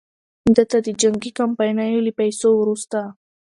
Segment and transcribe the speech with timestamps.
[0.55, 2.99] ده ته د جنګي کمپنیو له پیسو وروسته.